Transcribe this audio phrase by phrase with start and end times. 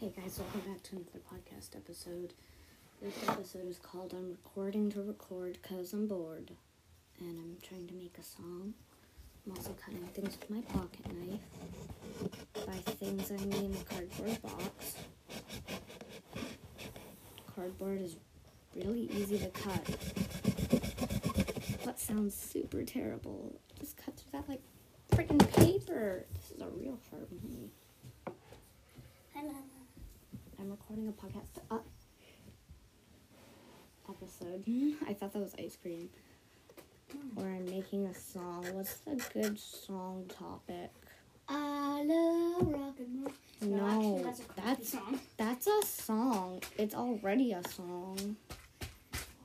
[0.00, 2.32] Hey guys, welcome back to another podcast episode.
[3.02, 6.52] This episode is called I'm Recording to Record because I'm bored.
[7.18, 8.72] And I'm trying to make a song.
[9.44, 12.66] I'm also cutting things with my pocket knife.
[12.66, 14.94] By things, I mean a cardboard box.
[17.54, 18.16] Cardboard is
[18.74, 19.84] really easy to cut.
[21.84, 23.60] But sounds super terrible.
[23.78, 24.62] Just cut through that like
[25.12, 26.24] freaking paper.
[26.32, 27.70] This is a real hard one.
[29.34, 29.79] Hello.
[30.60, 31.78] I'm recording a podcast uh,
[34.10, 34.62] episode.
[35.08, 36.10] I thought that was ice cream.
[37.36, 38.66] Or I'm making a song.
[38.74, 40.90] What's a good song topic?
[41.48, 43.32] I love rock and roll.
[43.62, 45.20] No, actually, that's a that's song.
[45.38, 46.62] that's a song.
[46.76, 48.36] It's already a song.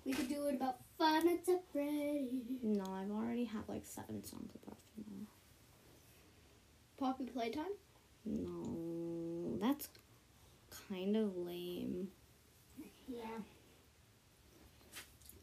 [0.03, 2.43] We could do it about Five Nights at Freddy's.
[2.61, 5.05] No, I've already had like seven songs about that.
[6.97, 7.63] Poppy Playtime?
[8.25, 9.87] No, that's
[10.89, 12.09] kind of lame.
[13.07, 13.21] Yeah.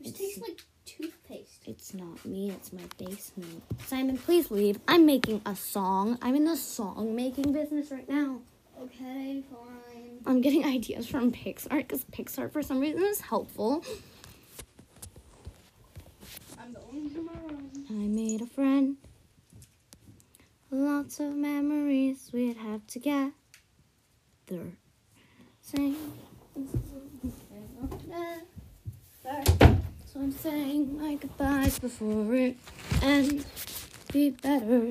[0.01, 1.62] It's- tastes like toothpaste.
[1.67, 3.63] It's not me, it's my basement.
[3.87, 4.81] Simon, please leave.
[4.89, 6.19] I'm making a song.
[6.20, 8.41] I'm in the song making business right now.
[8.81, 10.20] Okay, fine.
[10.27, 13.85] I'm getting ideas from Pixar because Pixar, for some reason, is helpful.
[16.59, 17.33] I'm going to my.
[17.91, 18.97] I made a friend.
[20.70, 23.33] Lots of memories we'd have together.
[25.63, 25.97] Sing.
[30.13, 32.57] So I'm saying my goodbyes before it
[33.01, 33.47] ends.
[34.13, 34.83] Be better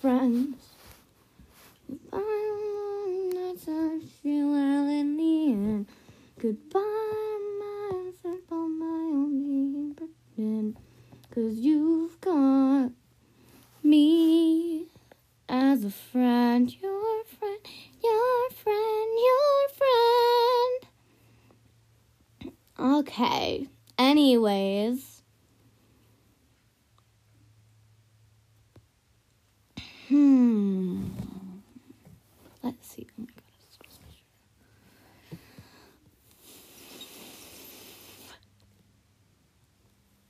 [0.00, 0.56] friends.
[1.88, 5.86] Goodbye, that's how I feel well in the end.
[6.38, 10.76] Goodbye, my simple, my only pretend.
[11.34, 12.90] Cause you've got
[13.82, 14.88] me
[15.48, 16.74] as a friend.
[16.82, 16.97] Your
[22.78, 23.66] Okay.
[23.98, 25.22] Anyways.
[30.08, 31.06] Hmm.
[32.62, 33.06] Let's see.
[33.18, 33.42] Oh my god.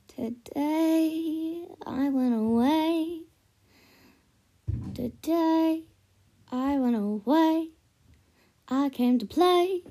[0.07, 3.21] Today I went away.
[4.95, 5.83] Today
[6.51, 7.69] I went away.
[8.67, 9.83] I came to play.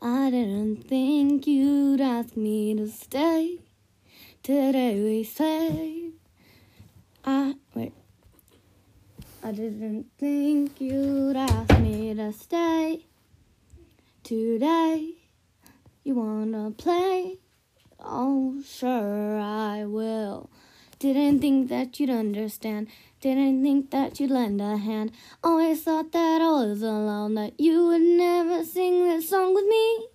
[0.00, 3.58] I didn't think you'd ask me to stay.
[4.42, 6.10] Today we say
[7.24, 7.92] I wait.
[9.42, 13.06] I didn't think you'd ask me to stay.
[14.22, 15.14] Today
[16.04, 17.38] you wanna play?
[17.98, 20.50] Oh, sure, I will.
[21.04, 22.88] Didn't think that you'd understand.
[23.20, 25.12] Didn't think that you'd lend a hand.
[25.42, 30.08] Always thought that I was alone, that you would never sing this song with me.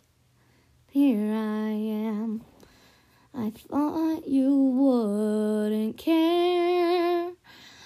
[0.89, 2.41] Here I am.
[3.35, 7.33] I thought you wouldn't care.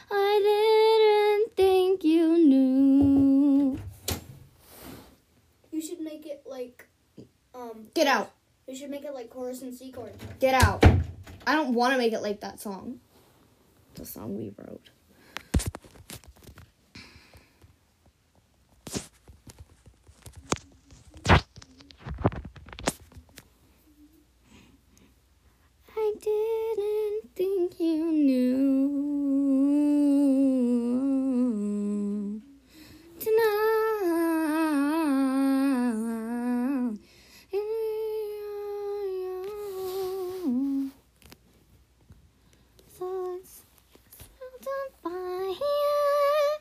[0.10, 3.80] I didn't think you knew.
[5.74, 6.88] You should make it like
[7.54, 8.32] um Get out.
[8.66, 10.14] You should make it like chorus and C chord.
[10.40, 10.86] Get out.
[11.46, 13.00] I don't want to make it like that song.
[14.00, 14.90] A song we wrote.
[25.96, 28.90] I didn't think you knew.
[33.20, 33.74] Tonight.
[43.00, 43.08] So
[43.40, 43.64] it's
[44.20, 46.58] spelled on fire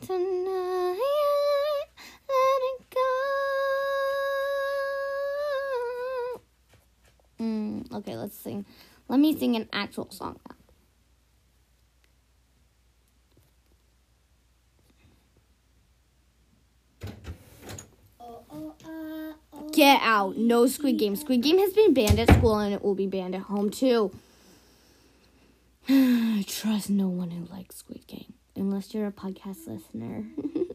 [0.00, 1.88] tonight.
[2.28, 3.00] Let it go.
[7.40, 8.64] Mm, okay, let's sing.
[9.08, 10.56] Let me sing an actual song now.
[19.72, 20.36] Get out.
[20.36, 21.16] No Squid Game.
[21.16, 24.12] Squid Game has been banned at school and it will be banned at home too.
[25.88, 28.34] I trust no one who likes Squid Game.
[28.54, 30.26] Unless you're a podcast listener.
[30.46, 30.66] okay.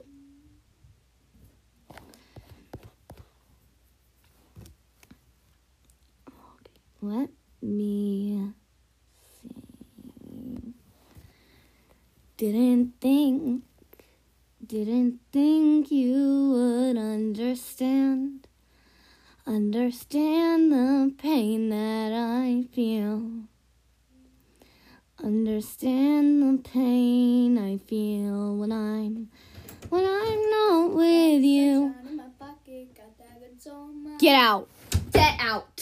[7.01, 7.29] Let
[7.61, 8.53] me
[9.41, 10.73] see.
[12.37, 13.63] Didn't think
[14.65, 18.47] didn't think you would understand.
[19.45, 23.43] Understand the pain that I feel.
[25.23, 29.29] Understand the pain I feel when I'm
[29.89, 31.95] when I'm not with you.
[34.19, 34.67] Get out.
[35.13, 35.76] Get out.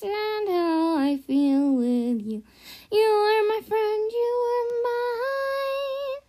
[0.00, 2.44] Understand how I feel with you.
[2.92, 6.22] You are my friend, you are mine.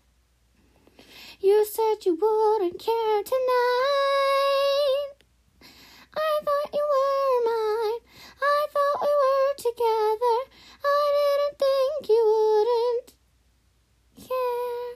[1.40, 5.14] You said you wouldn't care tonight.
[6.16, 8.00] I thought you were mine.
[8.42, 10.38] I thought we were together.
[10.84, 13.14] I didn't think you wouldn't
[14.28, 14.96] care.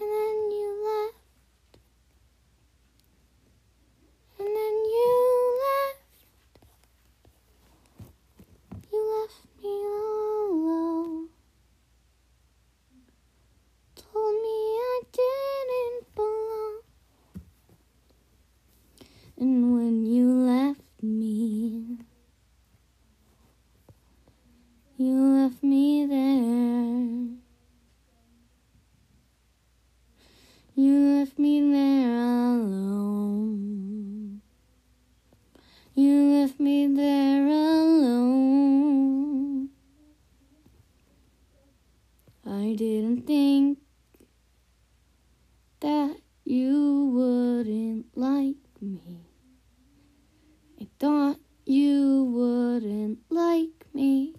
[0.00, 1.16] And then you left.
[4.38, 5.96] And then you left.
[8.92, 11.28] You left me all alone.
[13.96, 16.80] Told me I didn't belong.
[19.38, 21.98] And when you left me,
[24.96, 27.36] you left me there.
[30.74, 34.40] You left me there alone.
[35.94, 39.68] You left me there alone.
[42.46, 43.78] I didn't think
[45.80, 49.00] that you wouldn't like me.
[50.80, 54.34] I thought you wouldn't like me.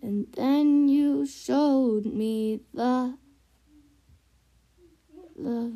[0.00, 3.16] And then you showed me the
[5.36, 5.74] love.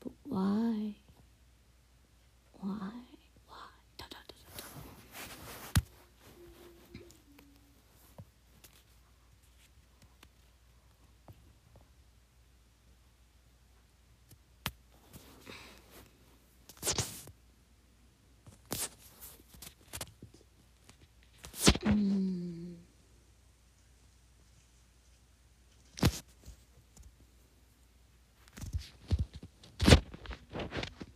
[0.00, 0.96] But why?
[2.60, 2.90] Why?
[3.48, 3.68] Why?
[3.96, 4.64] Da, da, da, da,
[21.84, 21.90] da.
[21.90, 22.76] Mm.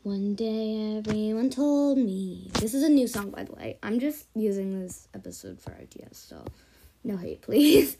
[0.04, 2.50] One day everyone told me.
[2.54, 3.78] This is a new song, by the way.
[3.84, 6.44] I'm just using this episode for ideas, so
[7.04, 7.96] no hate, please.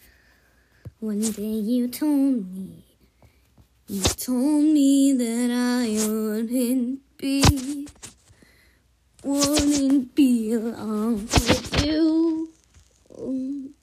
[0.99, 2.83] One day you told me.
[3.87, 7.87] You told me that I wouldn't be.
[9.23, 12.49] Wouldn't belong with you.
[13.17, 13.75] Um,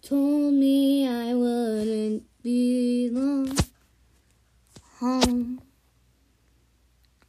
[0.00, 3.54] Told me I wouldn't belong
[4.98, 5.60] home.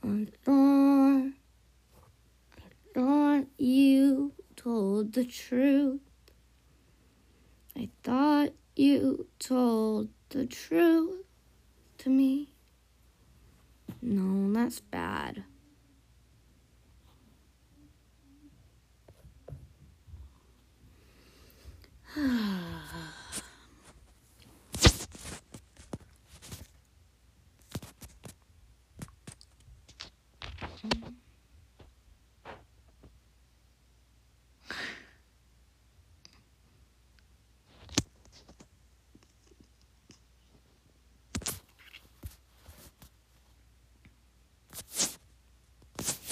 [0.05, 1.31] I thought,
[2.57, 6.01] I thought you told the truth.
[7.77, 11.23] I thought you told the truth
[11.99, 12.49] to me.
[14.01, 15.43] No, that's bad.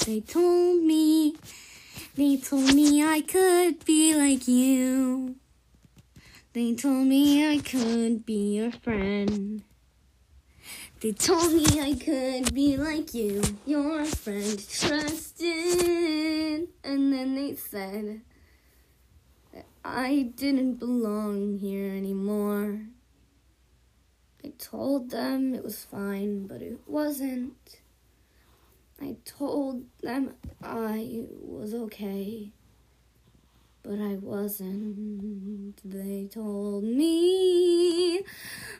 [0.05, 1.35] They told me,
[2.15, 5.35] they told me I could be like you.
[6.53, 9.61] They told me I could be your friend.
[11.01, 15.47] They told me I could be like you, your friend, trusted.
[16.83, 18.21] And then they said
[19.53, 22.87] that I didn't belong here anymore.
[24.43, 27.80] I told them it was fine, but it wasn't.
[29.01, 32.51] I told them I was okay,
[33.81, 35.81] but I wasn't.
[35.83, 38.19] They told me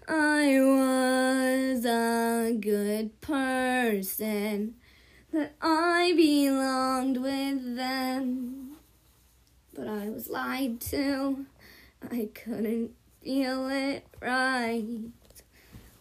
[0.07, 4.75] I was a good person,
[5.31, 8.77] that I belonged with them,
[9.73, 11.47] but I was lied to.
[12.11, 12.91] I couldn't
[13.23, 14.85] feel it right.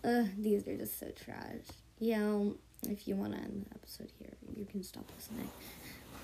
[0.04, 1.64] Ugh, these are just so trash.
[1.98, 2.50] Yeah,
[2.88, 5.48] if you want to end the episode here, you can stop listening.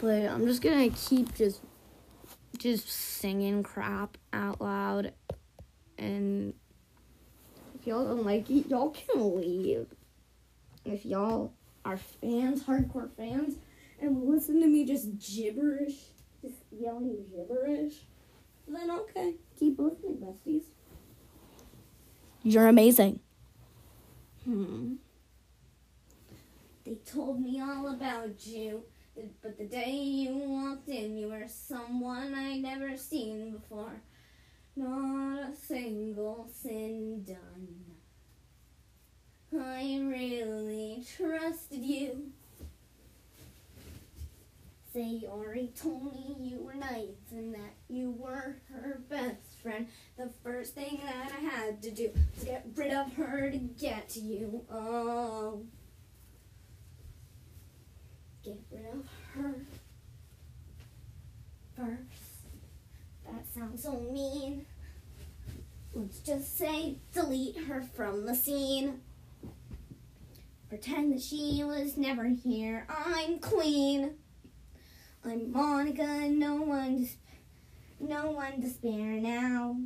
[0.01, 1.61] But I'm just gonna keep just
[2.59, 5.13] just singing crap out loud,
[5.99, 6.55] and
[7.79, 9.87] if y'all don't like it, y'all can leave.
[10.85, 11.53] If y'all
[11.85, 13.57] are fans, hardcore fans,
[14.01, 15.97] and listen to me just gibberish,
[16.43, 17.95] just yelling gibberish,
[18.69, 20.65] then okay, keep listening, besties.
[22.43, 23.21] You're amazing.
[24.45, 24.95] Hmm.
[26.87, 28.85] They told me all about you,
[29.43, 34.01] but the day you walked in, you were someone I'd never seen before.
[34.77, 37.97] Not a single sin done.
[39.61, 42.31] I really trusted you.
[44.95, 49.89] Sayori told me you were nice and that you were her best friend.
[50.17, 54.09] The first thing that I had to do was get rid of her to get
[54.11, 54.65] to you.
[54.71, 55.65] Oh.
[58.47, 59.55] Get rid of her
[61.77, 62.47] first.
[63.25, 64.65] That sounds so mean.
[65.93, 69.01] Let's just say delete her from the scene.
[70.69, 72.87] Pretend that she was never here.
[72.89, 74.13] I'm queen.
[75.25, 76.31] I'm Monika.
[76.31, 77.11] No one, to,
[77.99, 79.77] no one spare now.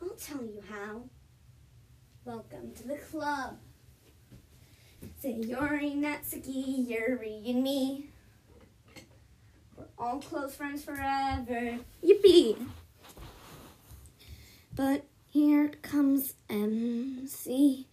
[0.00, 1.02] I'll tell you how.
[2.24, 3.58] Welcome to the club.
[5.22, 8.10] Sayori, Natsuki, Yuri, and me.
[9.76, 11.78] We're all close friends forever.
[12.04, 12.56] Yippee!
[14.74, 17.86] But here comes MC.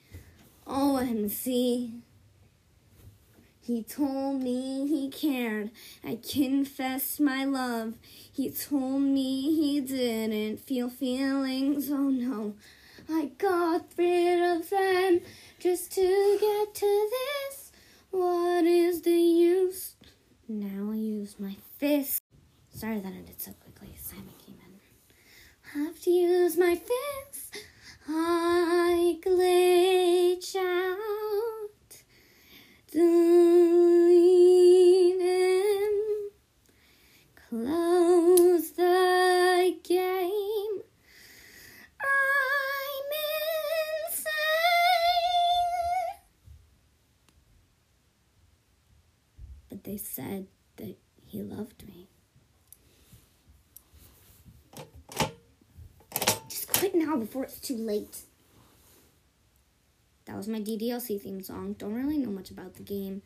[0.67, 1.93] Oh, MC.
[3.65, 5.71] He told me he cared.
[6.03, 7.95] I confessed my love.
[8.31, 11.89] He told me he didn't feel feelings.
[11.89, 12.53] Oh no.
[13.09, 15.21] I got rid of them
[15.59, 17.71] just to get to this.
[18.11, 19.95] What is the use?
[20.47, 22.21] Now I use my fist.
[22.69, 23.95] Sorry that ended so quickly.
[24.01, 25.81] Simon came in.
[25.83, 27.57] Have to use my fist.
[28.07, 29.84] I glitch
[49.85, 52.07] they said that he loved me.
[56.49, 58.17] Just quit now before it's too late.
[60.25, 61.73] That was my DDLC theme song.
[61.77, 63.21] Don't really know much about the game.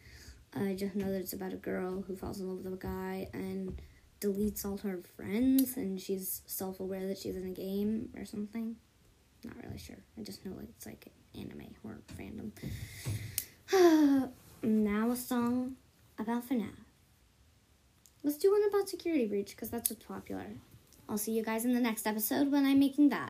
[0.54, 3.30] I just know that it's about a girl who falls in love with a guy
[3.34, 3.82] and
[4.20, 8.76] deletes all her friends, and she's self aware that she's in a game or something.
[9.46, 10.00] Not really sure.
[10.18, 12.52] I just know it's like anime or fandom.
[14.64, 15.78] now a song
[16.20, 16.86] about FNAF.
[18.24, 20.46] Let's do one about Security Breach because that's what's popular.
[21.08, 23.28] I'll see you guys in the next episode when I'm making that.